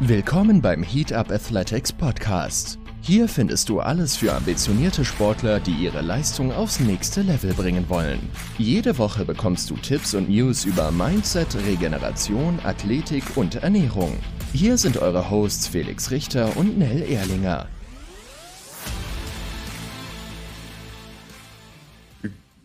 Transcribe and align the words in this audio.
Willkommen 0.00 0.60
beim 0.60 0.82
Heat 0.82 1.14
Up 1.14 1.30
Athletics 1.30 1.90
Podcast. 1.90 2.78
Hier 3.00 3.26
findest 3.28 3.70
du 3.70 3.80
alles 3.80 4.14
für 4.14 4.34
ambitionierte 4.34 5.06
Sportler, 5.06 5.58
die 5.58 5.72
ihre 5.72 6.02
Leistung 6.02 6.52
aufs 6.52 6.80
nächste 6.80 7.22
Level 7.22 7.54
bringen 7.54 7.88
wollen. 7.88 8.18
Jede 8.58 8.98
Woche 8.98 9.24
bekommst 9.24 9.70
du 9.70 9.76
Tipps 9.76 10.12
und 10.12 10.28
News 10.28 10.66
über 10.66 10.90
Mindset, 10.90 11.56
Regeneration, 11.66 12.58
Athletik 12.62 13.24
und 13.36 13.54
Ernährung. 13.54 14.12
Hier 14.52 14.76
sind 14.76 14.98
eure 14.98 15.30
Hosts 15.30 15.68
Felix 15.68 16.10
Richter 16.10 16.54
und 16.58 16.76
Nell 16.76 17.00
Erlinger. 17.00 17.66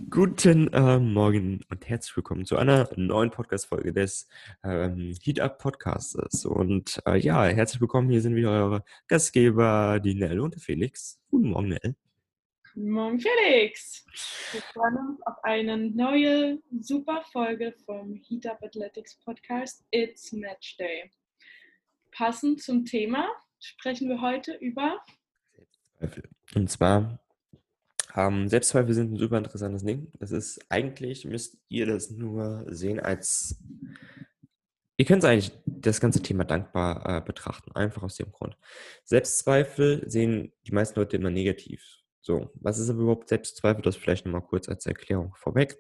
Guten 0.10 0.68
äh, 0.74 1.00
Morgen 1.00 1.62
und 1.70 1.88
herzlich 1.88 2.16
willkommen 2.16 2.46
zu 2.46 2.58
einer 2.58 2.90
neuen 2.96 3.30
Podcast-Folge 3.30 3.94
des 3.94 4.28
ähm, 4.64 5.16
Heat 5.22 5.40
Up 5.40 5.60
Podcasts. 5.60 6.46
Und 6.46 7.02
äh, 7.06 7.18
ja, 7.18 7.46
herzlich 7.46 7.82
willkommen. 7.82 8.10
Hier 8.10 8.22
sind 8.22 8.36
wieder 8.36 8.52
eure 8.52 8.84
Gastgeber, 9.08 10.00
die 10.00 10.16
Nell 10.16 10.40
und 10.40 10.56
der 10.56 10.62
Felix. 10.62 11.20
Guten 11.30 11.50
Morgen, 11.50 11.70
Nell. 11.70 11.96
Guten 12.74 12.90
Morgen, 12.90 13.20
Felix. 13.20 14.06
Wir 14.52 14.62
freuen 14.62 14.98
uns 14.98 15.22
auf 15.24 15.44
eine 15.44 15.78
neue, 15.78 16.60
super 16.80 17.24
Folge 17.32 17.74
vom 17.86 18.16
Heat 18.16 18.48
Up 18.48 18.64
Athletics 18.64 19.20
Podcast. 19.24 19.86
It's 19.92 20.32
Match 20.32 20.78
Day. 20.78 21.12
Passend 22.12 22.62
zum 22.62 22.86
Thema 22.86 23.28
sprechen 23.60 24.10
wir 24.10 24.22
heute 24.22 24.54
über. 24.56 25.04
Und 26.56 26.70
zwar 26.70 27.20
ähm, 28.16 28.48
Selbstzweifel 28.48 28.94
sind 28.94 29.14
ein 29.14 29.18
super 29.18 29.38
interessantes 29.38 29.84
Ding. 29.84 30.12
Das 30.20 30.32
ist 30.32 30.60
eigentlich, 30.70 31.26
müsst 31.26 31.58
ihr 31.70 31.86
das 31.86 32.12
nur 32.12 32.66
sehen 32.70 33.00
als, 33.00 33.62
ihr 34.98 35.06
könnt 35.06 35.26
eigentlich 35.26 35.52
das 35.66 36.00
ganze 36.02 36.22
Thema 36.22 36.44
dankbar 36.44 37.18
äh, 37.18 37.22
betrachten, 37.22 37.72
einfach 37.74 38.04
aus 38.04 38.16
dem 38.16 38.32
Grund. 38.32 38.58
Selbstzweifel 39.04 40.10
sehen 40.10 40.54
die 40.68 40.74
meisten 40.74 41.00
Leute 41.00 41.18
immer 41.18 41.30
negativ. 41.30 41.84
So, 42.22 42.52
was 42.56 42.78
ist 42.78 42.90
aber 42.90 43.02
überhaupt 43.02 43.30
Selbstzweifel? 43.30 43.82
Das 43.82 43.96
vielleicht 43.96 44.26
nochmal 44.26 44.44
kurz 44.44 44.70
als 44.70 44.86
Erklärung 44.86 45.34
vorweg. 45.36 45.78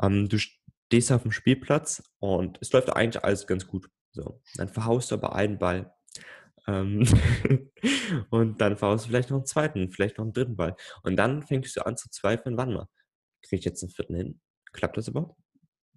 Ähm, 0.00 0.28
du 0.28 0.38
stehst 0.38 1.12
auf 1.12 1.22
dem 1.22 1.32
Spielplatz 1.32 2.02
und 2.18 2.58
es 2.62 2.72
läuft 2.72 2.90
eigentlich 2.90 3.22
alles 3.22 3.46
ganz 3.46 3.66
gut. 3.66 3.90
So, 4.12 4.40
dann 4.56 4.68
verhaust 4.68 5.10
du 5.10 5.16
aber 5.16 5.34
einen 5.34 5.58
Ball 5.58 5.94
und 8.30 8.60
dann 8.60 8.76
faust 8.76 9.04
du 9.04 9.08
vielleicht 9.08 9.30
noch 9.30 9.38
einen 9.38 9.46
zweiten, 9.46 9.90
vielleicht 9.90 10.18
noch 10.18 10.24
einen 10.24 10.34
dritten 10.34 10.56
Ball. 10.56 10.76
Und 11.02 11.16
dann 11.16 11.42
fängst 11.42 11.76
du 11.76 11.86
an 11.86 11.96
zu 11.96 12.10
zweifeln, 12.10 12.56
wann 12.56 12.74
mal, 12.74 12.88
kriege 13.42 13.60
ich 13.60 13.64
jetzt 13.64 13.82
einen 13.82 13.90
vierten 13.90 14.14
hin? 14.14 14.40
Klappt 14.72 14.96
das 14.98 15.08
überhaupt? 15.08 15.40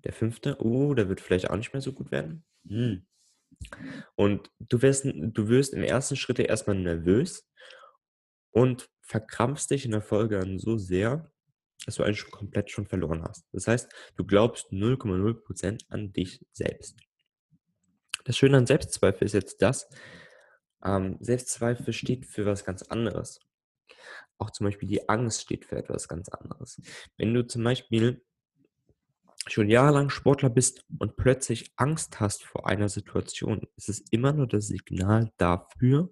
Der 0.03 0.13
fünfte? 0.13 0.57
Oh, 0.59 0.93
der 0.93 1.09
wird 1.09 1.21
vielleicht 1.21 1.49
auch 1.49 1.57
nicht 1.57 1.73
mehr 1.73 1.81
so 1.81 1.91
gut 1.93 2.11
werden. 2.11 2.45
Hm. 2.67 3.05
Und 4.15 4.49
du 4.59 4.81
wirst, 4.81 5.05
du 5.05 5.49
wirst 5.49 5.73
im 5.73 5.83
ersten 5.83 6.15
Schritt 6.15 6.39
erstmal 6.39 6.77
nervös 6.77 7.47
und 8.51 8.89
verkrampfst 9.01 9.67
dich 9.71 9.85
in 9.85 9.91
der 9.91 10.01
Folge 10.01 10.39
dann 10.39 10.57
so 10.57 10.77
sehr, 10.77 11.31
dass 11.85 11.95
du 11.95 12.03
eigentlich 12.03 12.29
komplett 12.31 12.71
schon 12.71 12.87
verloren 12.87 13.23
hast. 13.23 13.45
Das 13.51 13.67
heißt, 13.67 13.91
du 14.15 14.25
glaubst 14.25 14.71
0,0% 14.71 15.81
an 15.89 16.13
dich 16.13 16.45
selbst. 16.53 16.97
Das 18.23 18.37
Schöne 18.37 18.57
an 18.57 18.67
Selbstzweifel 18.67 19.25
ist 19.25 19.33
jetzt 19.33 19.61
das, 19.61 19.89
ähm, 20.83 21.17
Selbstzweifel 21.19 21.93
steht 21.93 22.25
für 22.25 22.45
was 22.45 22.65
ganz 22.65 22.83
anderes. 22.83 23.39
Auch 24.37 24.51
zum 24.51 24.65
Beispiel 24.65 24.89
die 24.89 25.07
Angst 25.09 25.41
steht 25.41 25.65
für 25.65 25.77
etwas 25.77 26.07
ganz 26.07 26.29
anderes. 26.29 26.81
Wenn 27.17 27.33
du 27.33 27.45
zum 27.45 27.63
Beispiel 27.63 28.23
schon 29.47 29.69
jahrelang 29.69 30.09
Sportler 30.09 30.49
bist 30.49 30.85
und 30.99 31.15
plötzlich 31.15 31.71
Angst 31.75 32.19
hast 32.19 32.43
vor 32.43 32.67
einer 32.67 32.89
Situation, 32.89 33.61
ist 33.75 33.89
es 33.89 34.01
immer 34.11 34.33
nur 34.33 34.47
das 34.47 34.67
Signal 34.67 35.31
dafür, 35.37 36.09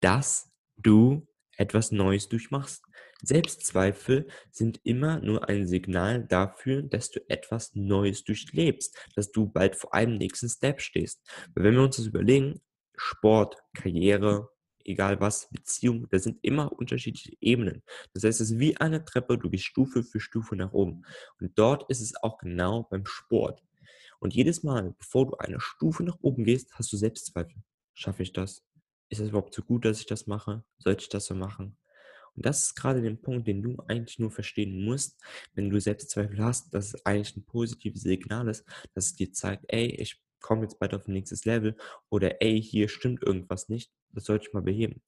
dass 0.00 0.50
du 0.76 1.26
etwas 1.56 1.90
Neues 1.92 2.28
durchmachst. 2.28 2.84
Selbstzweifel 3.20 4.28
sind 4.52 4.80
immer 4.84 5.18
nur 5.20 5.48
ein 5.48 5.66
Signal 5.66 6.24
dafür, 6.24 6.82
dass 6.82 7.10
du 7.10 7.20
etwas 7.28 7.74
Neues 7.74 8.22
durchlebst, 8.22 8.96
dass 9.16 9.32
du 9.32 9.46
bald 9.46 9.74
vor 9.74 9.92
einem 9.92 10.16
nächsten 10.18 10.48
Step 10.48 10.80
stehst. 10.80 11.20
Weil 11.54 11.64
wenn 11.64 11.74
wir 11.74 11.82
uns 11.82 11.96
das 11.96 12.06
überlegen, 12.06 12.60
Sport, 12.98 13.56
Karriere, 13.74 14.50
egal 14.84 15.20
was, 15.20 15.48
Beziehung, 15.50 16.08
da 16.10 16.18
sind 16.18 16.38
immer 16.42 16.72
unterschiedliche 16.72 17.36
Ebenen. 17.40 17.82
Das 18.14 18.24
heißt, 18.24 18.40
es 18.40 18.50
ist 18.50 18.58
wie 18.58 18.76
eine 18.78 19.04
Treppe, 19.04 19.38
du 19.38 19.50
gehst 19.50 19.64
Stufe 19.64 20.02
für 20.02 20.20
Stufe 20.20 20.56
nach 20.56 20.72
oben. 20.72 21.04
Und 21.40 21.58
dort 21.58 21.88
ist 21.90 22.00
es 22.00 22.16
auch 22.22 22.38
genau 22.38 22.84
beim 22.84 23.06
Sport. 23.06 23.62
Und 24.20 24.34
jedes 24.34 24.62
Mal, 24.62 24.94
bevor 24.98 25.26
du 25.26 25.36
eine 25.36 25.60
Stufe 25.60 26.02
nach 26.02 26.18
oben 26.22 26.44
gehst, 26.44 26.74
hast 26.74 26.92
du 26.92 26.96
Selbstzweifel. 26.96 27.62
Schaffe 27.94 28.22
ich 28.22 28.32
das? 28.32 28.64
Ist 29.10 29.20
es 29.20 29.28
überhaupt 29.28 29.54
so 29.54 29.62
gut, 29.62 29.84
dass 29.84 30.00
ich 30.00 30.06
das 30.06 30.26
mache? 30.26 30.64
Sollte 30.78 31.02
ich 31.02 31.08
das 31.08 31.26
so 31.26 31.34
machen? 31.34 31.76
Und 32.34 32.46
das 32.46 32.64
ist 32.64 32.74
gerade 32.76 33.02
der 33.02 33.14
Punkt, 33.14 33.48
den 33.48 33.62
du 33.62 33.76
eigentlich 33.88 34.18
nur 34.18 34.30
verstehen 34.30 34.84
musst, 34.84 35.20
wenn 35.54 35.70
du 35.70 35.80
Selbstzweifel 35.80 36.38
hast, 36.44 36.72
dass 36.74 36.94
es 36.94 37.06
eigentlich 37.06 37.36
ein 37.36 37.44
positives 37.44 38.02
Signal 38.02 38.48
ist, 38.48 38.64
dass 38.94 39.06
es 39.06 39.16
dir 39.16 39.32
zeigt, 39.32 39.64
ey, 39.68 39.86
ich 39.86 40.20
komme 40.40 40.62
jetzt 40.62 40.78
bald 40.78 40.94
auf 40.94 41.06
ein 41.06 41.12
nächstes 41.12 41.44
Level 41.44 41.76
oder 42.10 42.40
ey, 42.42 42.60
hier 42.62 42.88
stimmt 42.88 43.22
irgendwas 43.22 43.68
nicht, 43.68 43.92
das 44.10 44.24
sollte 44.24 44.46
ich 44.46 44.54
mal 44.54 44.62
beheben. 44.62 45.02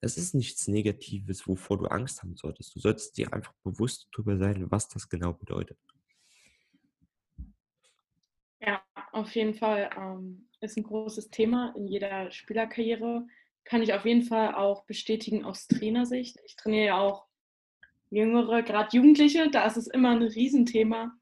Das 0.00 0.16
ist 0.16 0.34
nichts 0.34 0.68
Negatives, 0.68 1.46
wovor 1.46 1.78
du 1.78 1.86
Angst 1.86 2.22
haben 2.22 2.36
solltest. 2.36 2.74
Du 2.74 2.80
solltest 2.80 3.16
dir 3.16 3.32
einfach 3.32 3.54
bewusst 3.62 4.08
darüber 4.12 4.36
sein, 4.36 4.70
was 4.70 4.88
das 4.88 5.08
genau 5.08 5.32
bedeutet. 5.32 5.78
Ja, 8.60 8.82
auf 9.12 9.34
jeden 9.34 9.54
Fall 9.54 9.90
ähm, 9.96 10.48
ist 10.60 10.76
ein 10.76 10.82
großes 10.82 11.30
Thema 11.30 11.74
in 11.76 11.86
jeder 11.86 12.30
Spielerkarriere. 12.30 13.26
Kann 13.64 13.82
ich 13.82 13.94
auf 13.94 14.04
jeden 14.04 14.22
Fall 14.22 14.54
auch 14.54 14.84
bestätigen 14.84 15.44
aus 15.44 15.68
Trainersicht. 15.68 16.38
Ich 16.44 16.56
trainiere 16.56 16.86
ja 16.86 16.98
auch 16.98 17.26
Jüngere, 18.10 18.62
gerade 18.62 18.96
Jugendliche, 18.96 19.50
da 19.50 19.66
ist 19.66 19.76
es 19.76 19.86
immer 19.86 20.10
ein 20.10 20.22
Riesenthema. 20.22 21.16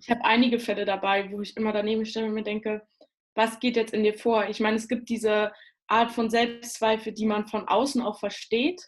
Ich 0.00 0.10
habe 0.10 0.24
einige 0.24 0.58
Fälle 0.58 0.84
dabei, 0.84 1.30
wo 1.30 1.40
ich 1.40 1.56
immer 1.56 1.72
daneben 1.72 2.04
stehe 2.04 2.26
und 2.26 2.34
mir 2.34 2.42
denke, 2.42 2.86
was 3.34 3.60
geht 3.60 3.76
jetzt 3.76 3.92
in 3.92 4.02
dir 4.02 4.14
vor? 4.14 4.48
Ich 4.48 4.60
meine, 4.60 4.76
es 4.76 4.88
gibt 4.88 5.08
diese 5.08 5.52
Art 5.86 6.10
von 6.10 6.30
Selbstzweifel, 6.30 7.12
die 7.12 7.26
man 7.26 7.46
von 7.46 7.68
außen 7.68 8.02
auch 8.02 8.18
versteht, 8.18 8.82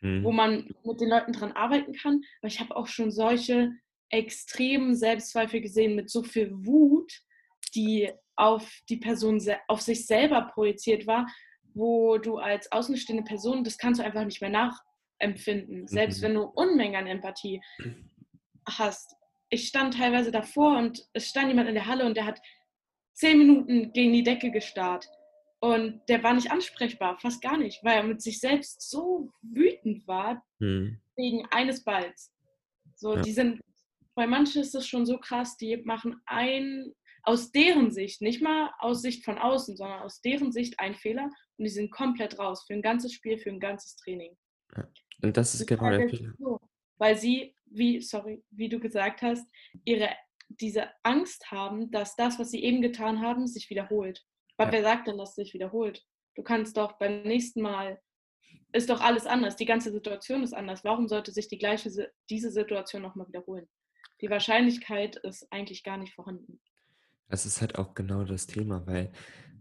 mhm. 0.00 0.24
wo 0.24 0.32
man 0.32 0.74
mit 0.84 1.00
den 1.00 1.10
Leuten 1.10 1.32
dran 1.32 1.52
arbeiten 1.52 1.92
kann. 1.92 2.22
Aber 2.40 2.48
ich 2.48 2.60
habe 2.60 2.76
auch 2.76 2.86
schon 2.86 3.10
solche 3.10 3.72
extremen 4.08 4.96
Selbstzweifel 4.96 5.60
gesehen 5.60 5.94
mit 5.94 6.10
so 6.10 6.22
viel 6.22 6.50
Wut, 6.52 7.12
die 7.74 8.10
auf 8.36 8.68
die 8.88 8.96
Person, 8.96 9.40
auf 9.68 9.80
sich 9.80 10.06
selber 10.06 10.50
projiziert 10.52 11.06
war, 11.06 11.26
wo 11.74 12.18
du 12.18 12.38
als 12.38 12.72
außenstehende 12.72 13.22
Person, 13.22 13.62
das 13.62 13.78
kannst 13.78 14.00
du 14.00 14.04
einfach 14.04 14.24
nicht 14.24 14.40
mehr 14.40 14.50
nachempfinden. 15.20 15.86
Selbst 15.86 16.20
mhm. 16.20 16.22
wenn 16.22 16.34
du 16.34 16.42
Unmengen 16.42 16.96
an 16.96 17.06
Empathie 17.06 17.60
hast, 18.66 19.14
ich 19.50 19.66
stand 19.66 19.94
teilweise 19.94 20.30
davor 20.30 20.78
und 20.78 21.04
es 21.12 21.28
stand 21.28 21.48
jemand 21.48 21.68
in 21.68 21.74
der 21.74 21.86
Halle 21.86 22.06
und 22.06 22.16
der 22.16 22.24
hat 22.24 22.40
zehn 23.14 23.38
Minuten 23.38 23.92
gegen 23.92 24.12
die 24.12 24.22
Decke 24.22 24.50
gestarrt. 24.50 25.06
Und 25.62 26.00
der 26.08 26.22
war 26.22 26.32
nicht 26.32 26.50
ansprechbar, 26.50 27.18
fast 27.18 27.42
gar 27.42 27.58
nicht, 27.58 27.84
weil 27.84 27.96
er 27.96 28.02
mit 28.02 28.22
sich 28.22 28.40
selbst 28.40 28.88
so 28.88 29.30
wütend 29.42 30.06
war 30.08 30.42
hm. 30.58 30.98
wegen 31.16 31.46
eines 31.50 31.84
Balls. 31.84 32.32
So, 32.94 33.16
ja. 33.16 33.20
die 33.20 33.32
sind, 33.32 33.60
bei 34.14 34.26
manchen 34.26 34.62
ist 34.62 34.74
das 34.74 34.86
schon 34.86 35.04
so 35.04 35.18
krass, 35.18 35.58
die 35.58 35.76
machen 35.78 36.18
ein, 36.24 36.92
aus 37.24 37.50
deren 37.52 37.90
Sicht, 37.90 38.22
nicht 38.22 38.40
mal 38.40 38.72
aus 38.78 39.02
Sicht 39.02 39.22
von 39.22 39.36
außen, 39.36 39.76
sondern 39.76 40.00
aus 40.00 40.22
deren 40.22 40.50
Sicht 40.50 40.80
ein 40.80 40.94
Fehler 40.94 41.24
und 41.58 41.64
die 41.64 41.68
sind 41.68 41.90
komplett 41.90 42.38
raus 42.38 42.64
für 42.66 42.72
ein 42.72 42.82
ganzes 42.82 43.12
Spiel, 43.12 43.36
für 43.36 43.50
ein 43.50 43.60
ganzes 43.60 43.96
Training. 43.96 44.34
Ja. 44.74 44.88
Und 45.22 45.36
das 45.36 45.54
ist 45.54 45.66
genau 45.66 45.90
der 45.90 46.08
Fehler. 46.08 46.32
So, 46.38 46.58
weil 46.96 47.18
sie 47.18 47.54
wie, 47.70 48.00
sorry, 48.00 48.42
wie 48.50 48.68
du 48.68 48.78
gesagt 48.80 49.22
hast, 49.22 49.46
ihre, 49.84 50.10
diese 50.48 50.88
Angst 51.02 51.50
haben, 51.50 51.90
dass 51.90 52.16
das, 52.16 52.38
was 52.38 52.50
sie 52.50 52.62
eben 52.62 52.82
getan 52.82 53.20
haben, 53.20 53.46
sich 53.46 53.70
wiederholt. 53.70 54.24
Aber 54.56 54.70
ja. 54.70 54.78
wer 54.78 54.82
sagt 54.82 55.08
denn, 55.08 55.18
dass 55.18 55.30
es 55.30 55.36
sich 55.36 55.54
wiederholt? 55.54 56.04
Du 56.34 56.42
kannst 56.42 56.76
doch 56.76 56.98
beim 56.98 57.22
nächsten 57.22 57.62
Mal, 57.62 58.00
ist 58.72 58.90
doch 58.90 59.00
alles 59.00 59.26
anders, 59.26 59.56
die 59.56 59.66
ganze 59.66 59.90
Situation 59.90 60.42
ist 60.42 60.52
anders. 60.52 60.84
Warum 60.84 61.08
sollte 61.08 61.32
sich 61.32 61.48
die 61.48 61.58
gleiche, 61.58 62.12
diese 62.28 62.50
Situation 62.50 63.02
nochmal 63.02 63.28
wiederholen? 63.28 63.68
Die 64.20 64.30
Wahrscheinlichkeit 64.30 65.16
ist 65.16 65.50
eigentlich 65.50 65.82
gar 65.82 65.96
nicht 65.96 66.14
vorhanden. 66.14 66.60
Das 67.28 67.46
ist 67.46 67.60
halt 67.60 67.78
auch 67.78 67.94
genau 67.94 68.24
das 68.24 68.46
Thema, 68.46 68.86
weil 68.86 69.12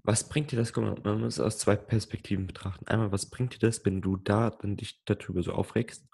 was 0.03 0.27
bringt 0.27 0.51
dir 0.51 0.57
das? 0.57 0.75
Man 0.75 1.21
muss 1.21 1.35
es 1.35 1.39
aus 1.39 1.59
zwei 1.59 1.75
Perspektiven 1.75 2.47
betrachten. 2.47 2.87
Einmal, 2.87 3.11
was 3.11 3.29
bringt 3.29 3.53
dir 3.53 3.59
das, 3.59 3.85
wenn 3.85 4.01
du 4.01 4.17
da 4.17 4.49
dann 4.49 4.75
dich 4.75 5.01
darüber 5.05 5.43
so 5.43 5.53
aufregst? 5.53 6.07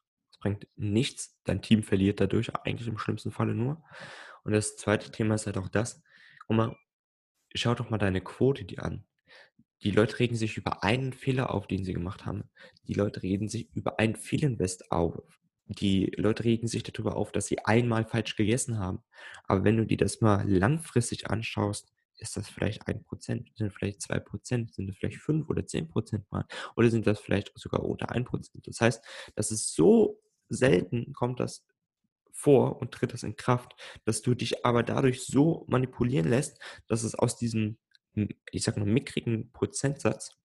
Bringt 0.46 0.68
nichts. 0.76 1.36
Dein 1.44 1.64
Team 1.64 1.82
verliert 1.82 2.22
dadurch 2.22 2.56
eigentlich 2.56 2.88
im 2.88 3.00
schlimmsten 3.00 3.32
Falle 3.32 3.56
nur. 3.56 3.84
Und 4.44 4.52
das 4.52 4.76
zweite 4.78 5.10
Thema 5.12 5.34
ist 5.34 5.48
halt 5.48 5.58
auch 5.58 5.70
das, 5.70 6.04
guck 6.48 6.56
mal, 6.56 6.78
schau 7.56 7.74
doch 7.74 7.90
mal 7.90 7.98
deine 7.98 8.22
Quote 8.22 8.64
die 8.64 8.78
an. 8.78 9.06
Die 9.82 9.90
Leute 9.90 10.20
regen 10.20 10.36
sich 10.36 10.56
über 10.56 10.84
einen 10.84 11.14
Fehler 11.14 11.52
auf, 11.52 11.66
den 11.66 11.84
sie 11.84 11.94
gemacht 11.94 12.28
haben. 12.28 12.44
Die 12.88 12.94
Leute 12.94 13.24
reden 13.24 13.50
sich 13.50 13.74
über 13.74 13.98
einen 13.98 14.16
Fehlinvest 14.16 14.92
auf. 14.92 15.18
Die 15.66 16.12
Leute 16.16 16.44
regen 16.44 16.68
sich 16.68 16.84
darüber 16.84 17.16
auf, 17.16 17.32
dass 17.32 17.48
sie 17.48 17.66
einmal 17.66 18.06
falsch 18.06 18.36
gegessen 18.36 18.78
haben. 18.78 19.00
Aber 19.46 19.64
wenn 19.64 19.78
du 19.78 19.86
dir 19.88 19.98
das 19.98 20.22
mal 20.22 20.48
langfristig 20.48 21.28
anschaust, 21.32 21.92
ist 22.20 22.38
das 22.38 22.48
vielleicht 22.48 22.88
ein 22.88 23.04
Prozent, 23.04 23.52
sind 23.56 23.74
vielleicht 23.74 24.04
zwei 24.04 24.20
Prozent, 24.20 24.76
sind 24.76 24.88
das 24.88 24.96
vielleicht 24.96 25.18
fünf 25.18 25.50
oder 25.50 25.66
zehn 25.66 25.88
Prozent 25.88 26.32
mal 26.32 26.46
oder 26.76 26.92
sind 26.92 27.08
das 27.08 27.20
vielleicht 27.20 27.52
sogar 27.56 27.84
unter 27.84 28.12
ein 28.12 28.26
Prozent. 28.26 28.68
Das 28.68 28.80
heißt, 28.80 29.04
das 29.36 29.52
ist 29.52 29.74
so 29.74 30.22
selten 30.50 31.14
kommt 31.14 31.40
das 31.40 31.66
vor 32.32 32.82
und 32.82 32.92
tritt 32.92 33.14
das 33.14 33.24
in 33.24 33.36
Kraft, 33.36 33.74
dass 34.04 34.22
du 34.22 34.36
dich 34.36 34.66
aber 34.66 34.84
dadurch 34.84 35.26
so 35.26 35.66
manipulieren 35.68 36.30
lässt, 36.30 36.60
dass 36.88 37.04
es 37.04 37.16
aus 37.16 37.38
diesem, 37.38 37.78
ich 38.52 38.64
sag 38.64 38.78
mal, 38.78 38.86
mickrigen 38.86 39.52
Prozentsatz 39.52 40.38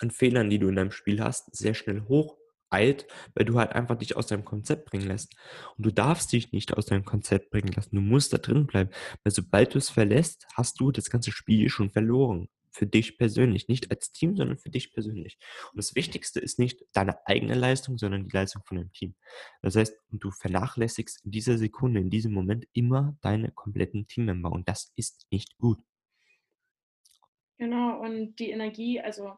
an 0.00 0.10
Fehlern, 0.10 0.50
die 0.50 0.58
du 0.58 0.68
in 0.68 0.76
deinem 0.76 0.90
Spiel 0.92 1.22
hast, 1.22 1.54
sehr 1.54 1.74
schnell 1.74 2.02
hoch 2.08 2.36
eilt, 2.70 3.06
weil 3.34 3.46
du 3.46 3.58
halt 3.58 3.72
einfach 3.72 3.96
dich 3.96 4.16
aus 4.16 4.26
deinem 4.26 4.44
Konzept 4.44 4.90
bringen 4.90 5.06
lässt. 5.06 5.34
Und 5.76 5.86
du 5.86 5.92
darfst 5.92 6.32
dich 6.32 6.52
nicht 6.52 6.76
aus 6.76 6.86
deinem 6.86 7.04
Konzept 7.04 7.50
bringen 7.50 7.72
lassen. 7.72 7.96
Du 7.96 8.02
musst 8.02 8.32
da 8.32 8.38
drin 8.38 8.66
bleiben. 8.66 8.90
Weil 9.24 9.32
sobald 9.32 9.74
du 9.74 9.78
es 9.78 9.90
verlässt, 9.90 10.46
hast 10.54 10.80
du 10.80 10.90
das 10.92 11.10
ganze 11.10 11.32
Spiel 11.32 11.68
schon 11.68 11.90
verloren. 11.90 12.48
Für 12.70 12.86
dich 12.86 13.18
persönlich. 13.18 13.68
Nicht 13.68 13.90
als 13.90 14.12
Team, 14.12 14.36
sondern 14.36 14.58
für 14.58 14.70
dich 14.70 14.92
persönlich. 14.92 15.38
Und 15.72 15.76
das 15.76 15.94
Wichtigste 15.94 16.40
ist 16.40 16.58
nicht 16.58 16.84
deine 16.92 17.26
eigene 17.26 17.54
Leistung, 17.54 17.98
sondern 17.98 18.28
die 18.28 18.34
Leistung 18.34 18.62
von 18.64 18.76
deinem 18.76 18.92
Team. 18.92 19.14
Das 19.62 19.76
heißt, 19.76 19.96
du 20.10 20.30
vernachlässigst 20.30 21.24
in 21.24 21.30
dieser 21.30 21.58
Sekunde, 21.58 22.00
in 22.00 22.10
diesem 22.10 22.32
Moment 22.32 22.66
immer 22.72 23.16
deine 23.22 23.50
kompletten 23.50 24.06
Teammember. 24.06 24.50
Und 24.52 24.68
das 24.68 24.92
ist 24.96 25.26
nicht 25.30 25.56
gut. 25.58 25.78
Genau, 27.58 28.00
und 28.00 28.36
die 28.36 28.50
Energie, 28.50 29.00
also 29.00 29.36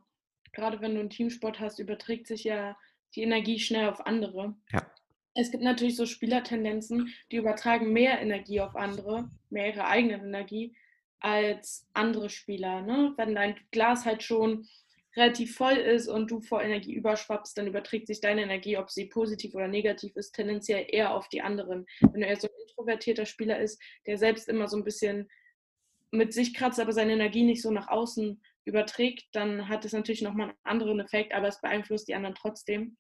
gerade 0.53 0.81
wenn 0.81 0.95
du 0.95 1.01
einen 1.01 1.11
Teamsport 1.11 1.59
hast, 1.59 1.79
überträgt 1.79 2.27
sich 2.27 2.45
ja 2.45 2.77
die 3.15 3.23
Energie 3.23 3.59
schnell 3.59 3.89
auf 3.89 4.07
andere. 4.07 4.55
Ja. 4.71 4.87
Es 5.35 5.51
gibt 5.51 5.63
natürlich 5.63 5.97
so 5.97 6.07
Spielertendenzen, 6.07 7.15
die 7.31 7.37
übertragen 7.37 7.93
mehr 7.93 8.21
Energie 8.21 8.61
auf 8.61 8.77
andere, 8.77 9.31
mehr 9.49 9.69
ihre 9.69 9.87
eigene 9.87 10.15
Energie 10.15 10.77
als 11.21 11.87
andere 11.93 12.31
Spieler. 12.31 12.83
Ne? 12.83 13.15
Wenn 13.17 13.35
dein 13.35 13.57
Glas 13.71 14.05
halt 14.05 14.23
schon 14.23 14.67
relativ 15.17 15.57
voll 15.57 15.77
ist 15.77 16.09
und 16.09 16.31
du 16.31 16.41
vor 16.41 16.63
Energie 16.63 16.95
überschwappst, 16.95 17.57
dann 17.59 17.67
überträgt 17.67 18.07
sich 18.07 18.21
deine 18.21 18.43
Energie, 18.43 18.77
ob 18.77 18.91
sie 18.91 19.07
positiv 19.07 19.55
oder 19.55 19.69
negativ 19.69 20.15
ist, 20.17 20.33
tendenziell 20.33 20.87
eher 20.89 21.15
auf 21.15 21.29
die 21.29 21.43
anderen. 21.43 21.87
Wenn 22.01 22.21
du 22.21 22.27
eher 22.27 22.37
so 22.37 22.49
ein 22.49 22.69
introvertierter 22.69 23.27
Spieler 23.27 23.59
ist, 23.59 23.81
der 24.07 24.19
selbst 24.19 24.49
immer 24.49 24.69
so 24.69 24.77
ein 24.77 24.85
bisschen 24.85 25.29
mit 26.13 26.33
sich 26.33 26.55
kratzt, 26.55 26.81
aber 26.81 26.93
seine 26.93 27.13
Energie 27.13 27.43
nicht 27.43 27.63
so 27.63 27.71
nach 27.71 27.89
außen 27.89 28.41
überträgt, 28.65 29.29
dann 29.33 29.69
hat 29.69 29.85
es 29.85 29.93
natürlich 29.93 30.23
nochmal 30.23 30.51
einen 30.51 30.59
anderen 30.63 31.01
Effekt, 31.01 31.33
aber 31.33 31.49
es 31.49 31.61
beeinflusst 31.61 32.09
die 32.09 32.15
anderen 32.15 32.35
trotzdem. 32.35 32.97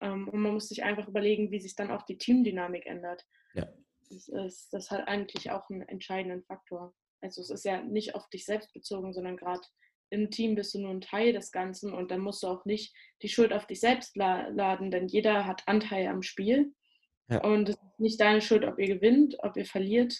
Ähm, 0.00 0.28
und 0.28 0.40
man 0.40 0.54
muss 0.54 0.68
sich 0.68 0.82
einfach 0.82 1.08
überlegen, 1.08 1.50
wie 1.50 1.60
sich 1.60 1.74
dann 1.74 1.90
auch 1.90 2.02
die 2.02 2.18
Teamdynamik 2.18 2.86
ändert. 2.86 3.24
Ja. 3.54 3.68
Das, 4.08 4.28
ist, 4.28 4.72
das 4.72 4.90
hat 4.90 5.08
eigentlich 5.08 5.50
auch 5.50 5.68
einen 5.70 5.82
entscheidenden 5.82 6.42
Faktor. 6.44 6.94
Also 7.24 7.40
es 7.40 7.50
ist 7.50 7.64
ja 7.64 7.82
nicht 7.82 8.14
auf 8.14 8.28
dich 8.28 8.44
selbst 8.44 8.72
bezogen, 8.72 9.12
sondern 9.12 9.36
gerade 9.36 9.62
im 10.10 10.30
Team 10.30 10.54
bist 10.54 10.74
du 10.74 10.80
nur 10.80 10.90
ein 10.90 11.00
Teil 11.00 11.32
des 11.32 11.50
Ganzen 11.50 11.92
und 11.92 12.10
dann 12.10 12.20
musst 12.20 12.42
du 12.42 12.46
auch 12.46 12.64
nicht 12.64 12.94
die 13.22 13.28
Schuld 13.28 13.52
auf 13.52 13.66
dich 13.66 13.80
selbst 13.80 14.16
laden, 14.16 14.90
denn 14.90 15.08
jeder 15.08 15.46
hat 15.46 15.62
Anteil 15.66 16.06
am 16.06 16.22
Spiel. 16.22 16.72
Ja. 17.28 17.42
Und 17.42 17.70
es 17.70 17.76
ist 17.76 17.98
nicht 18.00 18.20
deine 18.20 18.42
Schuld, 18.42 18.64
ob 18.64 18.78
ihr 18.78 18.86
gewinnt, 18.86 19.36
ob 19.40 19.56
ihr 19.56 19.64
verliert. 19.64 20.14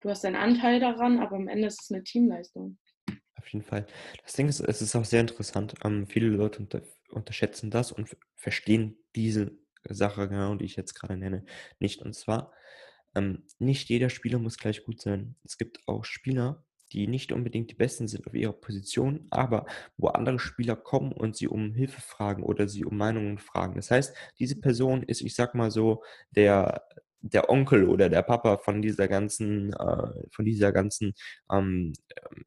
Du 0.00 0.10
hast 0.10 0.24
einen 0.24 0.36
Anteil 0.36 0.78
daran, 0.78 1.18
aber 1.18 1.36
am 1.36 1.48
Ende 1.48 1.66
ist 1.66 1.82
es 1.82 1.90
eine 1.90 2.04
Teamleistung. 2.04 2.78
Auf 3.36 3.48
jeden 3.48 3.64
Fall. 3.64 3.86
Das 4.22 4.34
Ding 4.34 4.48
ist, 4.48 4.60
es 4.60 4.82
ist 4.82 4.94
auch 4.94 5.04
sehr 5.04 5.22
interessant. 5.22 5.74
Ähm, 5.82 6.06
viele 6.06 6.28
Leute 6.28 6.60
unter, 6.60 6.82
unterschätzen 7.08 7.70
das 7.70 7.90
und 7.90 8.14
verstehen 8.36 8.98
diese 9.16 9.58
Sache 9.84 10.28
genau, 10.28 10.54
die 10.54 10.66
ich 10.66 10.76
jetzt 10.76 10.94
gerade 10.94 11.16
nenne, 11.16 11.44
nicht. 11.78 12.02
Und 12.02 12.14
zwar, 12.14 12.52
ähm, 13.14 13.44
nicht 13.58 13.88
jeder 13.88 14.10
Spieler 14.10 14.38
muss 14.38 14.58
gleich 14.58 14.84
gut 14.84 15.00
sein. 15.00 15.36
Es 15.44 15.58
gibt 15.58 15.80
auch 15.86 16.04
Spieler, 16.04 16.64
die 16.92 17.06
nicht 17.06 17.32
unbedingt 17.32 17.70
die 17.70 17.74
Besten 17.76 18.08
sind 18.08 18.26
auf 18.26 18.34
ihrer 18.34 18.52
Position, 18.52 19.26
aber 19.30 19.66
wo 19.96 20.08
andere 20.08 20.38
Spieler 20.38 20.76
kommen 20.76 21.12
und 21.12 21.36
sie 21.36 21.48
um 21.48 21.74
Hilfe 21.74 22.00
fragen 22.00 22.42
oder 22.42 22.68
sie 22.68 22.84
um 22.84 22.96
Meinungen 22.96 23.38
fragen. 23.38 23.76
Das 23.76 23.90
heißt, 23.90 24.16
diese 24.38 24.60
Person 24.60 25.02
ist, 25.04 25.20
ich 25.22 25.34
sag 25.34 25.54
mal 25.54 25.70
so, 25.70 26.02
der 26.30 26.82
der 27.22 27.50
Onkel 27.50 27.86
oder 27.88 28.08
der 28.08 28.22
Papa 28.22 28.58
von 28.58 28.82
dieser 28.82 29.08
ganzen, 29.08 29.72
äh, 29.74 30.28
von 30.32 30.44
dieser 30.44 30.72
ganzen 30.72 31.12
ähm, 31.52 31.92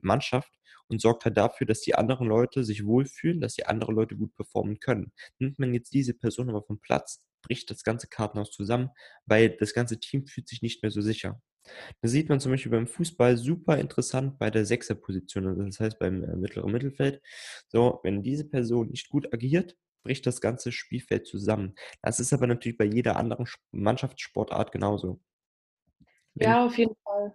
Mannschaft 0.02 0.52
und 0.88 1.02
sorgt 1.02 1.26
halt 1.26 1.38
dafür, 1.38 1.68
dass 1.68 1.82
die 1.82 1.96
anderen 1.96 2.28
Leute 2.28 2.64
sich 2.64 2.86
wohlfühlen, 2.86 3.42
dass 3.42 3.54
die 3.56 3.66
anderen 3.66 3.96
Leute 3.96 4.16
gut 4.16 4.36
performen 4.36 4.80
können. 4.80 5.12
Nimmt 5.40 5.60
man 5.60 5.74
jetzt 5.74 5.94
diese 5.94 6.14
Person 6.14 6.50
aber 6.50 6.64
vom 6.64 6.80
Platz, 6.80 7.22
bricht 7.44 7.70
das 7.70 7.84
ganze 7.84 8.08
Kartenhaus 8.08 8.52
zusammen, 8.52 8.90
weil 9.26 9.50
das 9.50 9.76
ganze 9.76 10.00
Team 10.00 10.26
fühlt 10.26 10.48
sich 10.48 10.64
nicht 10.64 10.82
mehr 10.82 10.92
so 10.92 11.02
sicher. 11.02 11.40
Das 12.02 12.12
sieht 12.12 12.30
man 12.30 12.40
zum 12.40 12.52
Beispiel 12.52 12.72
beim 12.72 12.88
Fußball 12.88 13.38
super 13.38 13.78
interessant 13.78 14.38
bei 14.40 14.50
der 14.50 14.66
Sechserposition, 14.66 15.48
also 15.48 15.64
das 15.64 15.80
heißt 15.80 16.00
beim 16.00 16.24
äh, 16.24 16.36
mittleren 16.36 16.72
Mittelfeld. 16.72 17.22
So, 17.68 18.00
wenn 18.04 18.24
diese 18.24 18.50
Person 18.50 18.90
nicht 18.90 19.10
gut 19.10 19.32
agiert, 19.34 19.78
bricht 20.04 20.26
das 20.26 20.42
ganze 20.42 20.72
Spielfeld 20.72 21.28
zusammen. 21.28 21.76
Das 22.02 22.20
ist 22.20 22.34
aber 22.34 22.48
natürlich 22.48 22.78
bei 22.78 22.86
jeder 22.86 23.16
anderen 23.16 23.48
Mannschaftssportart 23.72 24.72
genauso. 24.72 25.22
Wenn 26.36 26.50
ja, 26.50 26.66
auf 26.66 26.78
jeden 26.78 26.96
Fall. 27.04 27.34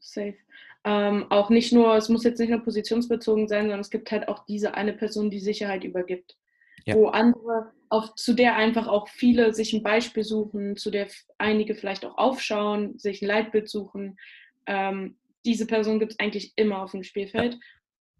Safe. 0.00 0.36
Ähm, 0.84 1.26
auch 1.30 1.50
nicht 1.50 1.72
nur, 1.72 1.96
es 1.96 2.08
muss 2.08 2.24
jetzt 2.24 2.38
nicht 2.38 2.50
nur 2.50 2.62
positionsbezogen 2.62 3.48
sein, 3.48 3.64
sondern 3.64 3.80
es 3.80 3.90
gibt 3.90 4.10
halt 4.12 4.28
auch 4.28 4.46
diese 4.46 4.74
eine 4.74 4.92
Person, 4.92 5.30
die 5.30 5.40
Sicherheit 5.40 5.84
übergibt. 5.84 6.38
Ja. 6.84 6.94
Wo 6.94 7.08
andere, 7.08 7.72
auf, 7.88 8.14
zu 8.14 8.34
der 8.34 8.56
einfach 8.56 8.86
auch 8.86 9.08
viele 9.08 9.54
sich 9.54 9.72
ein 9.72 9.82
Beispiel 9.82 10.24
suchen, 10.24 10.76
zu 10.76 10.90
der 10.90 11.08
einige 11.38 11.74
vielleicht 11.74 12.04
auch 12.04 12.18
aufschauen, 12.18 12.98
sich 12.98 13.22
ein 13.22 13.28
Leitbild 13.28 13.68
suchen. 13.68 14.16
Ähm, 14.66 15.18
diese 15.44 15.66
Person 15.66 16.00
gibt 16.00 16.12
es 16.12 16.18
eigentlich 16.18 16.52
immer 16.56 16.82
auf 16.82 16.92
dem 16.92 17.02
Spielfeld. 17.02 17.58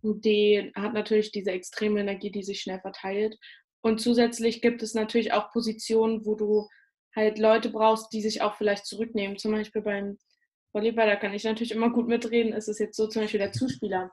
Und 0.02 0.24
die 0.24 0.72
hat 0.76 0.94
natürlich 0.94 1.32
diese 1.32 1.50
extreme 1.50 2.00
Energie, 2.00 2.30
die 2.30 2.42
sich 2.42 2.60
schnell 2.60 2.80
verteilt. 2.80 3.36
Und 3.80 4.00
zusätzlich 4.00 4.62
gibt 4.62 4.82
es 4.82 4.94
natürlich 4.94 5.32
auch 5.32 5.50
Positionen, 5.50 6.24
wo 6.24 6.34
du 6.34 6.68
halt 7.14 7.38
Leute 7.38 7.70
brauchst, 7.70 8.12
die 8.12 8.20
sich 8.20 8.42
auch 8.42 8.56
vielleicht 8.56 8.86
zurücknehmen. 8.86 9.38
Zum 9.38 9.52
Beispiel 9.52 9.82
beim 9.82 10.18
Volleyball, 10.72 11.06
da 11.06 11.16
kann 11.16 11.34
ich 11.34 11.44
natürlich 11.44 11.72
immer 11.72 11.90
gut 11.90 12.06
mitreden, 12.06 12.52
ist 12.52 12.68
es 12.68 12.78
jetzt 12.78 12.96
so 12.96 13.06
zum 13.06 13.22
Beispiel 13.22 13.40
der 13.40 13.52
Zuspieler. 13.52 14.10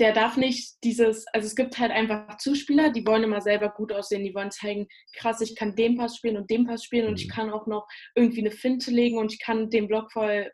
Der 0.00 0.12
darf 0.12 0.36
nicht 0.36 0.74
dieses, 0.82 1.24
also 1.28 1.46
es 1.46 1.54
gibt 1.54 1.78
halt 1.78 1.92
einfach 1.92 2.36
Zuspieler, 2.38 2.90
die 2.90 3.06
wollen 3.06 3.22
immer 3.22 3.40
selber 3.40 3.70
gut 3.70 3.92
aussehen, 3.92 4.24
die 4.24 4.34
wollen 4.34 4.50
zeigen, 4.50 4.88
krass, 5.16 5.40
ich 5.40 5.54
kann 5.54 5.76
den 5.76 5.96
Pass 5.96 6.16
spielen 6.16 6.36
und 6.36 6.50
den 6.50 6.66
Pass 6.66 6.82
spielen 6.82 7.06
und 7.06 7.20
ich 7.20 7.28
mhm. 7.28 7.32
kann 7.32 7.50
auch 7.50 7.66
noch 7.66 7.86
irgendwie 8.14 8.40
eine 8.40 8.50
Finte 8.50 8.90
legen 8.90 9.18
und 9.18 9.32
ich 9.32 9.40
kann 9.40 9.70
den 9.70 9.86
Block 9.86 10.10
voll 10.10 10.50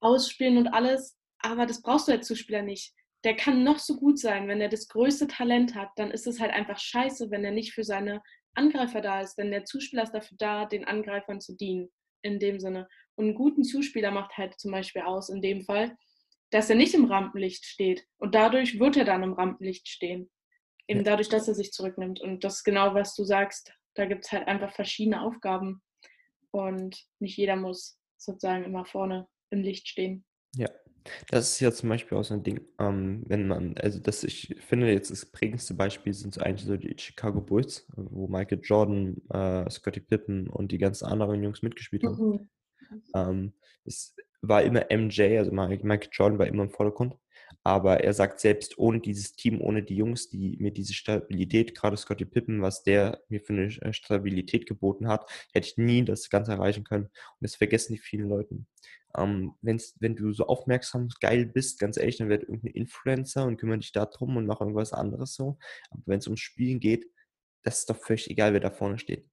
ausspielen 0.00 0.56
und 0.58 0.68
alles. 0.68 1.18
Aber 1.40 1.66
das 1.66 1.82
brauchst 1.82 2.08
du 2.08 2.12
als 2.12 2.26
Zuspieler 2.26 2.62
nicht. 2.62 2.94
Der 3.24 3.36
kann 3.36 3.64
noch 3.64 3.78
so 3.78 3.96
gut 3.96 4.18
sein, 4.18 4.48
wenn 4.48 4.60
er 4.60 4.68
das 4.68 4.88
größte 4.88 5.26
Talent 5.26 5.74
hat, 5.74 5.88
dann 5.96 6.10
ist 6.10 6.26
es 6.26 6.40
halt 6.40 6.52
einfach 6.52 6.78
scheiße, 6.78 7.30
wenn 7.30 7.44
er 7.44 7.52
nicht 7.52 7.72
für 7.72 7.84
seine 7.84 8.22
Angreifer 8.54 9.00
da 9.00 9.20
ist. 9.20 9.36
Denn 9.36 9.50
der 9.50 9.64
Zuspieler 9.64 10.04
ist 10.04 10.12
dafür 10.12 10.36
da, 10.38 10.66
den 10.66 10.84
Angreifern 10.84 11.40
zu 11.40 11.54
dienen. 11.56 11.90
In 12.22 12.38
dem 12.38 12.58
Sinne. 12.58 12.88
Und 13.16 13.26
einen 13.26 13.34
guten 13.34 13.64
Zuspieler 13.64 14.10
macht 14.10 14.36
halt 14.38 14.58
zum 14.58 14.72
Beispiel 14.72 15.02
aus, 15.02 15.28
in 15.28 15.42
dem 15.42 15.62
Fall, 15.62 15.94
dass 16.54 16.70
er 16.70 16.76
nicht 16.76 16.94
im 16.94 17.06
Rampenlicht 17.06 17.64
steht. 17.66 18.06
Und 18.16 18.36
dadurch 18.36 18.78
wird 18.78 18.96
er 18.96 19.04
dann 19.04 19.24
im 19.24 19.32
Rampenlicht 19.32 19.88
stehen. 19.88 20.30
Eben 20.86 21.00
ja. 21.00 21.04
dadurch, 21.04 21.28
dass 21.28 21.48
er 21.48 21.54
sich 21.56 21.72
zurücknimmt. 21.72 22.20
Und 22.20 22.44
das 22.44 22.58
ist 22.58 22.64
genau, 22.64 22.94
was 22.94 23.16
du 23.16 23.24
sagst. 23.24 23.72
Da 23.94 24.06
gibt 24.06 24.24
es 24.24 24.30
halt 24.30 24.46
einfach 24.46 24.72
verschiedene 24.72 25.22
Aufgaben. 25.22 25.82
Und 26.52 27.08
nicht 27.18 27.36
jeder 27.36 27.56
muss 27.56 27.98
sozusagen 28.18 28.62
immer 28.62 28.84
vorne 28.84 29.26
im 29.50 29.62
Licht 29.62 29.88
stehen. 29.88 30.24
Ja, 30.54 30.68
das 31.28 31.54
ist 31.54 31.60
ja 31.60 31.72
zum 31.72 31.88
Beispiel 31.88 32.16
auch 32.16 32.22
so 32.22 32.34
ein 32.34 32.44
Ding, 32.44 32.60
ähm, 32.78 33.24
wenn 33.26 33.48
man, 33.48 33.76
also 33.78 33.98
das, 33.98 34.22
ich 34.22 34.54
finde 34.60 34.92
jetzt 34.92 35.10
das 35.10 35.26
prägendste 35.26 35.74
Beispiel 35.74 36.14
sind 36.14 36.34
so 36.34 36.40
eigentlich 36.40 36.66
so 36.66 36.76
die 36.76 36.94
Chicago 36.96 37.40
Bulls, 37.40 37.84
wo 37.96 38.28
Michael 38.28 38.60
Jordan, 38.62 39.16
äh, 39.30 39.68
Scottie 39.68 39.98
Pippen 39.98 40.46
und 40.46 40.70
die 40.70 40.78
ganzen 40.78 41.06
anderen 41.06 41.42
Jungs 41.42 41.62
mitgespielt 41.62 42.04
haben. 42.04 42.48
Mhm. 42.90 43.02
Ähm, 43.12 43.52
es 43.84 44.14
war 44.48 44.62
immer 44.62 44.86
MJ, 44.90 45.38
also 45.38 45.52
Michael 45.52 46.08
Jordan 46.12 46.38
war 46.38 46.46
immer 46.46 46.64
im 46.64 46.70
Vordergrund. 46.70 47.16
Aber 47.62 48.04
er 48.04 48.12
sagt 48.12 48.40
selbst, 48.40 48.78
ohne 48.78 49.00
dieses 49.00 49.36
Team, 49.36 49.60
ohne 49.60 49.82
die 49.82 49.96
Jungs, 49.96 50.28
die 50.28 50.56
mir 50.60 50.70
diese 50.70 50.92
Stabilität, 50.92 51.74
gerade 51.74 51.96
Scottie 51.96 52.26
Pippen, 52.26 52.60
was 52.60 52.82
der 52.82 53.22
mir 53.28 53.40
für 53.40 53.54
eine 53.54 53.66
äh, 53.80 53.92
Stabilität 53.92 54.66
geboten 54.66 55.08
hat, 55.08 55.30
hätte 55.52 55.68
ich 55.68 55.78
nie 55.78 56.04
das 56.04 56.28
Ganze 56.28 56.52
erreichen 56.52 56.84
können. 56.84 57.04
Und 57.04 57.40
das 57.40 57.54
vergessen 57.54 57.94
die 57.94 57.98
vielen 57.98 58.28
Leute. 58.28 58.58
Ähm, 59.16 59.54
wenn's, 59.62 59.96
wenn 60.00 60.16
du 60.16 60.32
so 60.32 60.46
aufmerksam, 60.46 61.08
geil 61.20 61.46
bist, 61.46 61.78
ganz 61.78 61.96
ehrlich, 61.96 62.18
dann 62.18 62.28
wird 62.28 62.42
irgendein 62.42 62.72
Influencer 62.72 63.46
und 63.46 63.56
kümmere 63.56 63.78
dich 63.78 63.92
darum 63.92 64.36
und 64.36 64.46
mach 64.46 64.60
irgendwas 64.60 64.92
anderes 64.92 65.34
so. 65.34 65.58
Aber 65.90 66.02
wenn 66.06 66.18
es 66.18 66.26
ums 66.26 66.40
Spielen 66.40 66.80
geht, 66.80 67.06
das 67.62 67.80
ist 67.80 67.90
doch 67.90 67.96
völlig 67.96 68.30
egal, 68.30 68.52
wer 68.52 68.60
da 68.60 68.70
vorne 68.70 68.98
steht. 68.98 69.26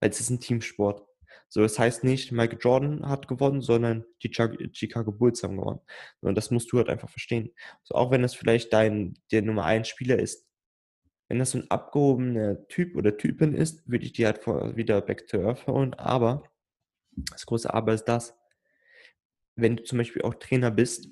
Weil 0.00 0.10
es 0.10 0.20
ist 0.20 0.30
ein 0.30 0.40
Teamsport. 0.40 1.04
So, 1.52 1.60
das 1.60 1.78
heißt 1.78 2.02
nicht, 2.02 2.32
Michael 2.32 2.56
Jordan 2.62 3.06
hat 3.06 3.28
gewonnen, 3.28 3.60
sondern 3.60 4.06
die 4.22 4.32
Chicago 4.32 5.12
Bulls 5.12 5.42
haben 5.42 5.58
gewonnen. 5.58 5.80
Und 6.22 6.34
das 6.34 6.50
musst 6.50 6.72
du 6.72 6.78
halt 6.78 6.88
einfach 6.88 7.10
verstehen. 7.10 7.52
So, 7.82 7.94
auch 7.94 8.10
wenn 8.10 8.22
das 8.22 8.34
vielleicht 8.34 8.72
dein, 8.72 9.18
der 9.32 9.42
Nummer 9.42 9.66
1 9.66 9.86
Spieler 9.86 10.18
ist. 10.18 10.46
Wenn 11.28 11.40
das 11.40 11.50
so 11.50 11.58
ein 11.58 11.70
abgehobener 11.70 12.66
Typ 12.68 12.96
oder 12.96 13.18
Typin 13.18 13.52
ist, 13.52 13.86
würde 13.86 14.06
ich 14.06 14.14
die 14.14 14.24
halt 14.24 14.46
wieder 14.46 15.02
back 15.02 15.26
to 15.26 15.46
earth 15.46 15.66
holen. 15.66 15.92
Aber 15.92 16.42
das 17.30 17.44
große 17.44 17.72
Aber 17.72 17.92
ist 17.92 18.04
das, 18.04 18.34
wenn 19.54 19.76
du 19.76 19.82
zum 19.82 19.98
Beispiel 19.98 20.22
auch 20.22 20.36
Trainer 20.36 20.70
bist 20.70 21.10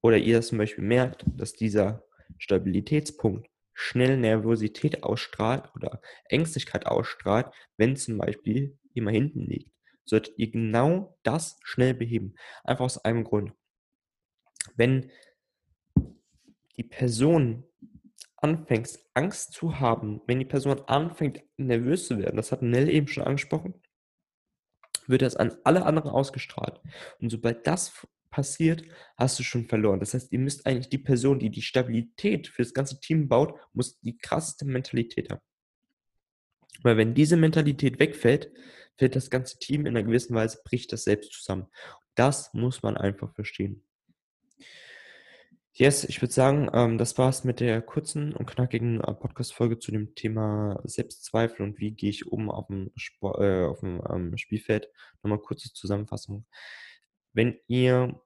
oder 0.00 0.16
ihr 0.16 0.36
das 0.36 0.46
zum 0.46 0.56
Beispiel 0.56 0.84
merkt, 0.84 1.26
dass 1.26 1.52
dieser 1.52 2.06
Stabilitätspunkt 2.38 3.46
schnell 3.74 4.16
Nervosität 4.16 5.02
ausstrahlt 5.02 5.70
oder 5.74 6.00
Ängstlichkeit 6.30 6.86
ausstrahlt, 6.86 7.48
wenn 7.76 7.96
zum 7.96 8.16
Beispiel 8.16 8.78
jemand 8.98 9.16
hinten 9.16 9.46
liegt, 9.46 9.72
solltet 10.04 10.38
ihr 10.38 10.50
genau 10.50 11.18
das 11.22 11.58
schnell 11.62 11.94
beheben. 11.94 12.34
Einfach 12.64 12.84
aus 12.84 13.04
einem 13.04 13.24
Grund. 13.24 13.52
Wenn 14.76 15.10
die 16.76 16.84
Person 16.84 17.64
anfängt, 18.36 18.98
Angst 19.14 19.52
zu 19.52 19.80
haben, 19.80 20.20
wenn 20.26 20.38
die 20.38 20.44
Person 20.44 20.80
anfängt, 20.86 21.42
nervös 21.56 22.06
zu 22.06 22.18
werden, 22.18 22.36
das 22.36 22.52
hat 22.52 22.62
Nell 22.62 22.88
eben 22.88 23.08
schon 23.08 23.24
angesprochen, 23.24 23.74
wird 25.06 25.22
das 25.22 25.36
an 25.36 25.56
alle 25.64 25.84
anderen 25.84 26.10
ausgestrahlt. 26.10 26.80
Und 27.20 27.30
sobald 27.30 27.66
das 27.66 28.06
passiert, 28.30 28.84
hast 29.16 29.38
du 29.38 29.42
schon 29.42 29.66
verloren. 29.66 30.00
Das 30.00 30.14
heißt, 30.14 30.32
ihr 30.32 30.38
müsst 30.38 30.66
eigentlich 30.66 30.90
die 30.90 30.98
Person, 30.98 31.38
die 31.38 31.50
die 31.50 31.62
Stabilität 31.62 32.46
für 32.48 32.62
das 32.62 32.74
ganze 32.74 33.00
Team 33.00 33.28
baut, 33.28 33.58
muss 33.72 33.98
die 34.00 34.18
krasseste 34.18 34.66
Mentalität 34.66 35.30
haben. 35.30 35.40
Weil 36.82 36.96
wenn 36.96 37.14
diese 37.14 37.36
Mentalität 37.36 37.98
wegfällt, 37.98 38.52
fällt 38.98 39.16
das 39.16 39.30
ganze 39.30 39.58
Team 39.58 39.86
in 39.86 39.96
einer 39.96 40.04
gewissen 40.04 40.34
Weise, 40.34 40.60
bricht 40.64 40.92
das 40.92 41.04
selbst 41.04 41.32
zusammen. 41.32 41.68
Das 42.14 42.52
muss 42.52 42.82
man 42.82 42.96
einfach 42.96 43.32
verstehen. 43.34 43.84
Yes, 45.72 46.02
ich 46.02 46.20
würde 46.20 46.34
sagen, 46.34 46.68
ähm, 46.72 46.98
das 46.98 47.16
war's 47.18 47.44
mit 47.44 47.60
der 47.60 47.80
kurzen 47.80 48.32
und 48.32 48.46
knackigen 48.46 49.00
äh, 49.00 49.14
Podcast-Folge 49.14 49.78
zu 49.78 49.92
dem 49.92 50.16
Thema 50.16 50.80
Selbstzweifel 50.82 51.64
und 51.64 51.78
wie 51.78 51.92
gehe 51.92 52.10
ich 52.10 52.26
um 52.26 52.50
auf 52.50 52.66
dem, 52.66 52.90
Sport, 52.96 53.40
äh, 53.40 53.64
auf 53.64 53.78
dem 53.78 54.02
ähm, 54.10 54.36
Spielfeld. 54.36 54.88
Nochmal 55.22 55.38
kurze 55.38 55.72
Zusammenfassung. 55.72 56.46
Wenn 57.32 57.60
ihr 57.68 58.20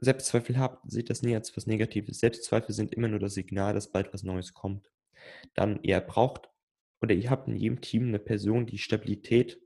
Selbstzweifel 0.00 0.58
habt, 0.58 0.90
seht 0.90 1.10
das 1.10 1.22
nie 1.22 1.36
als 1.36 1.56
was 1.56 1.68
Negatives. 1.68 2.18
Selbstzweifel 2.18 2.74
sind 2.74 2.92
immer 2.92 3.06
nur 3.06 3.20
das 3.20 3.34
Signal, 3.34 3.74
dass 3.74 3.92
bald 3.92 4.12
was 4.12 4.24
Neues 4.24 4.52
kommt. 4.52 4.90
Dann 5.54 5.78
ihr 5.82 6.00
braucht 6.00 6.50
oder 7.00 7.14
ihr 7.14 7.30
habt 7.30 7.46
in 7.46 7.54
jedem 7.54 7.82
Team 7.82 8.08
eine 8.08 8.18
Person, 8.18 8.66
die 8.66 8.78
Stabilität 8.78 9.60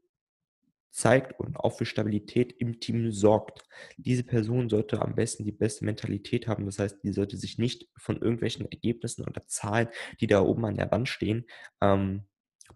zeigt 0.90 1.38
und 1.38 1.56
auch 1.56 1.76
für 1.76 1.86
Stabilität 1.86 2.52
im 2.58 2.80
Team 2.80 3.10
sorgt. 3.12 3.62
Diese 3.96 4.24
Person 4.24 4.68
sollte 4.68 5.00
am 5.00 5.14
besten 5.14 5.44
die 5.44 5.52
beste 5.52 5.84
Mentalität 5.84 6.48
haben. 6.48 6.66
Das 6.66 6.78
heißt, 6.78 7.02
die 7.02 7.12
sollte 7.12 7.36
sich 7.36 7.58
nicht 7.58 7.88
von 7.96 8.20
irgendwelchen 8.20 8.66
Ergebnissen 8.70 9.24
oder 9.24 9.46
Zahlen, 9.46 9.88
die 10.20 10.26
da 10.26 10.40
oben 10.40 10.64
an 10.64 10.76
der 10.76 10.90
Wand 10.90 11.08
stehen, 11.08 11.46
ähm, 11.80 12.24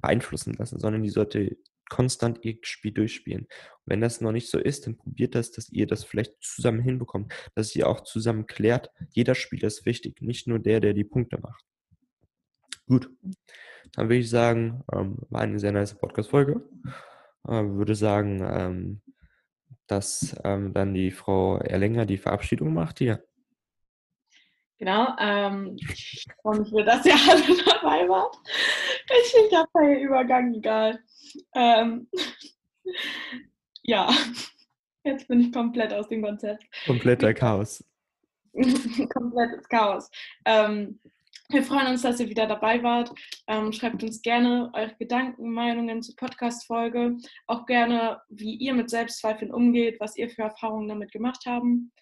beeinflussen 0.00 0.54
lassen, 0.54 0.78
sondern 0.78 1.02
die 1.02 1.10
sollte 1.10 1.56
konstant 1.88 2.38
ihr 2.42 2.56
Spiel 2.62 2.92
durchspielen. 2.92 3.42
Und 3.42 3.48
wenn 3.84 4.00
das 4.00 4.20
noch 4.20 4.32
nicht 4.32 4.48
so 4.48 4.58
ist, 4.58 4.86
dann 4.86 4.96
probiert 4.96 5.34
das, 5.34 5.50
dass 5.52 5.68
ihr 5.70 5.86
das 5.86 6.04
vielleicht 6.04 6.42
zusammen 6.42 6.80
hinbekommt, 6.80 7.34
dass 7.54 7.76
ihr 7.76 7.86
auch 7.88 8.00
zusammen 8.00 8.46
klärt. 8.46 8.90
Jeder 9.10 9.34
Spieler 9.34 9.66
ist 9.66 9.84
wichtig, 9.84 10.22
nicht 10.22 10.46
nur 10.46 10.58
der, 10.58 10.80
der 10.80 10.94
die 10.94 11.04
Punkte 11.04 11.38
macht. 11.38 11.64
Gut, 12.86 13.10
dann 13.92 14.06
würde 14.08 14.16
ich 14.18 14.30
sagen, 14.30 14.82
ähm, 14.92 15.18
war 15.28 15.42
eine 15.42 15.58
sehr 15.58 15.72
nice 15.72 15.94
Podcast-Folge 15.94 16.62
äh, 17.46 17.64
würde 17.64 17.94
sagen, 17.94 18.40
ähm, 18.42 19.02
dass 19.86 20.36
ähm, 20.44 20.72
dann 20.72 20.94
die 20.94 21.10
Frau 21.10 21.58
Erlänger 21.58 22.06
die 22.06 22.18
Verabschiedung 22.18 22.72
macht 22.72 22.98
hier. 22.98 23.24
Genau, 24.78 25.14
ähm, 25.20 25.76
ich 25.76 26.26
freue 26.40 26.58
mich, 26.58 26.70
dass 26.84 27.06
ihr 27.06 27.14
alle 27.30 27.64
dabei 27.64 28.08
wart. 28.08 28.36
Ich 29.22 29.32
finde 29.32 29.64
der 29.76 30.00
Übergang 30.00 30.54
egal. 30.54 30.98
Ähm, 31.54 32.08
ja, 33.82 34.10
jetzt 35.04 35.28
bin 35.28 35.40
ich 35.40 35.52
komplett 35.52 35.92
aus 35.92 36.08
dem 36.08 36.22
Konzept. 36.22 36.64
Kompletter 36.84 37.32
Chaos. 37.32 37.84
Komplettes 39.14 39.68
Chaos. 39.68 40.10
Ähm, 40.44 40.98
wir 41.52 41.62
freuen 41.62 41.88
uns, 41.88 42.02
dass 42.02 42.18
ihr 42.20 42.28
wieder 42.28 42.46
dabei 42.46 42.82
wart. 42.82 43.12
Ähm, 43.46 43.72
schreibt 43.72 44.02
uns 44.02 44.22
gerne 44.22 44.70
eure 44.74 44.94
Gedanken, 44.96 45.50
Meinungen 45.50 46.02
zur 46.02 46.16
Podcast-Folge. 46.16 47.16
Auch 47.46 47.66
gerne, 47.66 48.20
wie 48.30 48.54
ihr 48.54 48.74
mit 48.74 48.88
Selbstzweifeln 48.88 49.52
umgeht, 49.52 50.00
was 50.00 50.16
ihr 50.16 50.30
für 50.30 50.42
Erfahrungen 50.42 50.88
damit 50.88 51.12
gemacht 51.12 51.44
haben. 51.46 51.92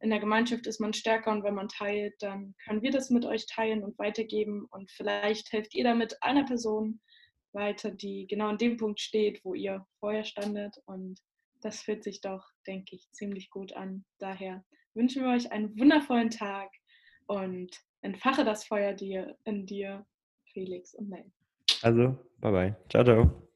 In 0.00 0.10
der 0.10 0.20
Gemeinschaft 0.20 0.66
ist 0.66 0.80
man 0.80 0.94
stärker 0.94 1.32
und 1.32 1.42
wenn 1.42 1.54
man 1.54 1.68
teilt, 1.68 2.14
dann 2.20 2.54
können 2.64 2.82
wir 2.82 2.90
das 2.90 3.10
mit 3.10 3.24
euch 3.24 3.46
teilen 3.46 3.82
und 3.82 3.98
weitergeben. 3.98 4.66
Und 4.70 4.90
vielleicht 4.90 5.52
helft 5.52 5.74
ihr 5.74 5.84
damit 5.84 6.22
einer 6.22 6.44
Person 6.44 7.00
weiter, 7.52 7.90
die 7.90 8.26
genau 8.26 8.48
an 8.48 8.58
dem 8.58 8.76
Punkt 8.76 9.00
steht, 9.00 9.44
wo 9.44 9.54
ihr 9.54 9.86
vorher 9.98 10.24
standet. 10.24 10.76
Und 10.86 11.20
das 11.60 11.82
fühlt 11.82 12.04
sich 12.04 12.20
doch, 12.20 12.46
denke 12.66 12.96
ich, 12.96 13.10
ziemlich 13.10 13.50
gut 13.50 13.72
an. 13.72 14.04
Daher 14.18 14.64
wünschen 14.94 15.24
wir 15.24 15.30
euch 15.30 15.50
einen 15.50 15.78
wundervollen 15.78 16.30
Tag 16.30 16.70
und 17.26 17.70
entfache 18.02 18.44
das 18.44 18.64
Feuer 18.64 18.92
dir, 18.92 19.36
in 19.44 19.66
dir, 19.66 20.06
Felix 20.52 20.94
und 20.94 21.08
Mel. 21.08 21.24
Also, 21.82 22.16
bye 22.40 22.52
bye. 22.52 22.76
Ciao, 22.88 23.04
ciao. 23.04 23.48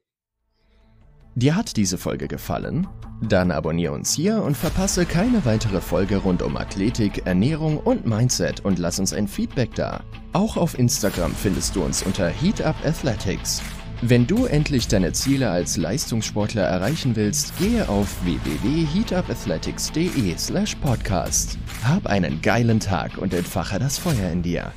Dir 1.34 1.56
hat 1.56 1.76
diese 1.76 1.96
Folge 1.96 2.28
gefallen? 2.28 2.86
Dann 3.22 3.52
abonniere 3.52 3.94
uns 3.94 4.14
hier 4.14 4.42
und 4.42 4.54
verpasse 4.54 5.06
keine 5.06 5.44
weitere 5.46 5.80
Folge 5.80 6.18
rund 6.18 6.42
um 6.42 6.56
Athletik, 6.56 7.26
Ernährung 7.26 7.78
und 7.78 8.04
Mindset 8.04 8.64
und 8.64 8.78
lass 8.78 8.98
uns 8.98 9.14
ein 9.14 9.28
Feedback 9.28 9.74
da. 9.74 10.04
Auch 10.34 10.56
auf 10.56 10.78
Instagram 10.78 11.32
findest 11.32 11.74
du 11.74 11.84
uns 11.84 12.02
unter 12.02 12.28
Heat 12.28 12.60
Athletics. 12.60 13.62
Wenn 14.04 14.26
du 14.26 14.46
endlich 14.46 14.88
deine 14.88 15.12
Ziele 15.12 15.48
als 15.48 15.76
Leistungssportler 15.76 16.64
erreichen 16.64 17.14
willst, 17.14 17.56
gehe 17.60 17.88
auf 17.88 18.08
www.heatupathletics.de 18.24 20.36
slash 20.36 20.74
podcast. 20.74 21.56
Hab 21.84 22.08
einen 22.08 22.42
geilen 22.42 22.80
Tag 22.80 23.18
und 23.18 23.32
entfache 23.32 23.78
das 23.78 23.98
Feuer 23.98 24.32
in 24.32 24.42
dir. 24.42 24.72